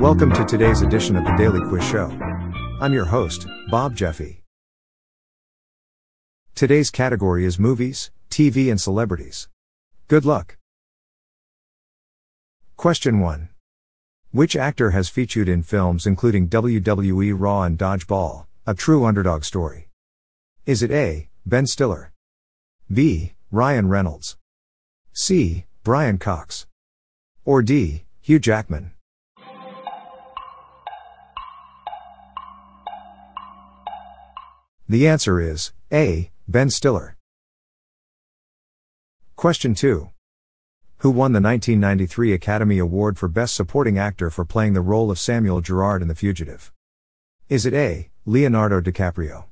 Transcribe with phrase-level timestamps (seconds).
[0.00, 2.10] Welcome to today's edition of the Daily Quiz Show.
[2.80, 4.42] I'm your host, Bob Jeffy.
[6.54, 9.48] Today's category is movies, TV, and celebrities.
[10.08, 10.56] Good luck.
[12.76, 13.48] Question 1.
[14.32, 19.88] Which actor has featured in films including WWE Raw and Dodgeball, a true underdog story?
[20.66, 21.28] Is it A.
[21.46, 22.12] Ben Stiller?
[22.92, 23.34] B.
[23.50, 24.36] Ryan Reynolds?
[25.12, 25.66] C.
[25.84, 26.66] Brian Cox?
[27.44, 28.04] Or D.
[28.20, 28.92] Hugh Jackman?
[34.88, 36.30] The answer is A.
[36.46, 37.16] Ben Stiller.
[39.34, 40.10] Question 2.
[40.98, 45.18] Who won the 1993 Academy Award for Best Supporting Actor for playing the role of
[45.18, 46.70] Samuel Gerard in The Fugitive?
[47.48, 48.10] Is it A.
[48.24, 49.46] Leonardo DiCaprio?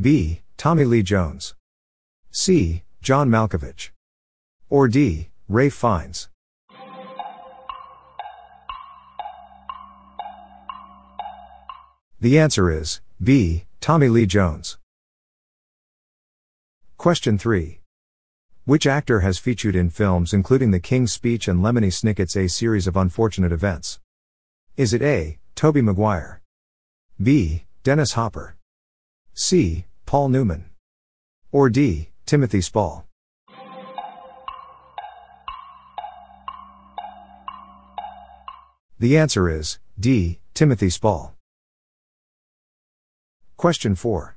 [0.00, 0.40] B.
[0.56, 1.54] Tommy Lee Jones?
[2.30, 2.84] C.
[3.02, 3.90] John Malkovich?
[4.70, 5.28] Or D.
[5.46, 6.28] Ralph Fiennes?
[12.22, 13.64] The answer is B.
[13.80, 14.78] Tommy Lee Jones.
[16.96, 17.80] Question 3.
[18.64, 22.86] Which actor has featured in films including The King's Speech and Lemony Snicket's A Series
[22.86, 23.98] of Unfortunate Events?
[24.76, 25.40] Is it A.
[25.56, 26.40] Tobey Maguire?
[27.20, 27.64] B.
[27.82, 28.54] Dennis Hopper?
[29.34, 29.86] C.
[30.06, 30.66] Paul Newman?
[31.50, 32.10] Or D.
[32.24, 33.04] Timothy Spall?
[39.00, 40.38] The answer is D.
[40.54, 41.34] Timothy Spall.
[43.62, 44.36] Question 4.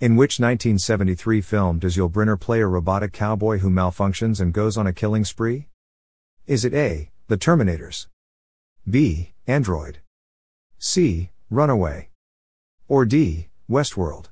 [0.00, 4.78] In which 1973 film does Yul Brynner play a robotic cowboy who malfunctions and goes
[4.78, 5.68] on a killing spree?
[6.46, 7.10] Is it A.
[7.28, 8.06] The Terminators?
[8.88, 9.34] B.
[9.46, 9.98] Android?
[10.78, 11.28] C.
[11.50, 12.08] Runaway?
[12.88, 13.48] Or D.
[13.68, 14.30] Westworld?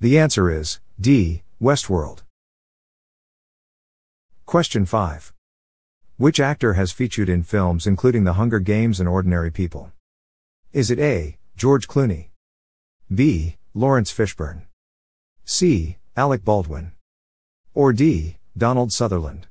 [0.00, 1.44] The answer is D.
[1.62, 2.22] Westworld.
[4.44, 5.32] Question 5.
[6.18, 9.92] Which actor has featured in films including The Hunger Games and Ordinary People?
[10.72, 11.36] Is it A.
[11.56, 12.30] George Clooney?
[13.14, 13.54] B.
[13.72, 14.62] Laurence Fishburne?
[15.44, 15.96] C.
[16.16, 16.90] Alec Baldwin?
[17.72, 18.38] Or D.
[18.56, 19.46] Donald Sutherland?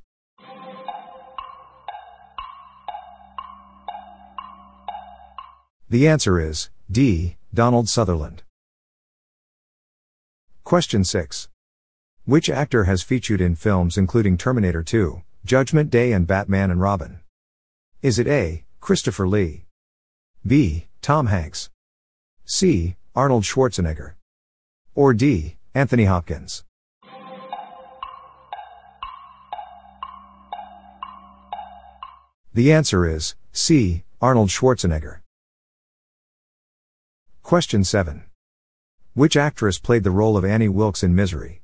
[5.88, 7.38] The answer is D.
[7.54, 8.42] Donald Sutherland.
[10.64, 11.48] Question 6.
[12.26, 17.20] Which actor has featured in films including Terminator 2, Judgment Day and Batman and Robin?
[18.02, 18.64] Is it A.
[18.80, 19.66] Christopher Lee?
[20.46, 20.88] B.
[21.00, 21.70] Tom Hanks?
[22.44, 22.96] C.
[23.14, 24.14] Arnold Schwarzenegger?
[24.94, 25.56] Or D.
[25.74, 26.64] Anthony Hopkins?
[32.52, 34.04] The answer is C.
[34.20, 35.20] Arnold Schwarzenegger.
[37.42, 38.24] Question 7.
[39.14, 41.62] Which actress played the role of Annie Wilkes in Misery?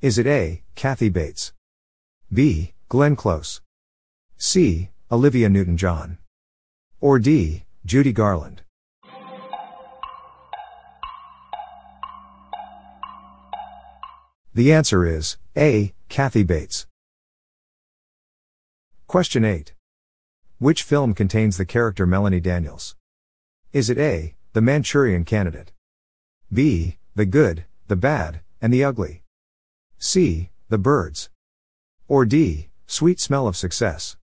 [0.00, 0.62] Is it A.
[0.74, 1.52] Kathy Bates?
[2.32, 2.74] B.
[2.90, 3.60] Glenn Close?
[4.36, 4.90] C.
[5.12, 6.18] Olivia Newton John?
[7.00, 7.62] Or D.
[7.86, 8.62] Judy Garland?
[14.52, 15.94] The answer is A.
[16.08, 16.88] Kathy Bates.
[19.06, 19.72] Question 8.
[20.58, 22.96] Which film contains the character Melanie Daniels?
[23.72, 24.34] Is it A.
[24.52, 25.70] The Manchurian Candidate?
[26.52, 26.96] B.
[27.14, 29.22] The Good, the Bad, and the Ugly?
[29.96, 30.50] C.
[30.68, 31.30] The Birds?
[32.08, 32.69] Or D.
[32.92, 34.16] Sweet Smell of Success?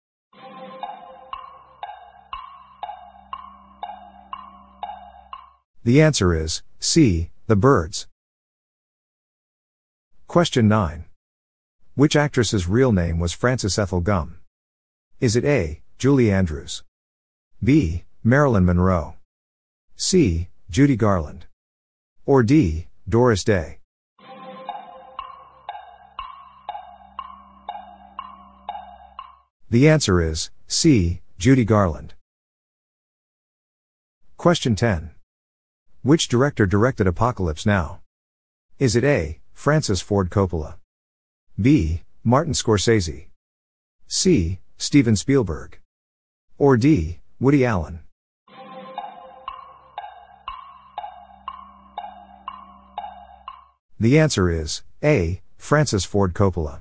[5.84, 7.30] The answer is C.
[7.46, 8.08] The Birds.
[10.26, 11.04] Question 9.
[11.94, 14.38] Which actress's real name was Frances Ethel Gumm?
[15.20, 15.80] Is it A.
[15.96, 16.82] Julie Andrews?
[17.62, 18.02] B.
[18.24, 19.14] Marilyn Monroe?
[19.94, 20.48] C.
[20.68, 21.46] Judy Garland?
[22.26, 22.88] Or D.
[23.08, 23.78] Doris Day?
[29.76, 31.20] The answer is C.
[31.36, 32.14] Judy Garland.
[34.38, 35.10] Question 10.
[36.00, 38.00] Which director directed Apocalypse Now?
[38.78, 39.38] Is it A.
[39.52, 40.76] Francis Ford Coppola?
[41.60, 42.04] B.
[42.24, 43.26] Martin Scorsese?
[44.06, 44.60] C.
[44.78, 45.78] Steven Spielberg?
[46.56, 47.18] Or D.
[47.38, 48.00] Woody Allen?
[54.00, 55.42] The answer is A.
[55.58, 56.80] Francis Ford Coppola.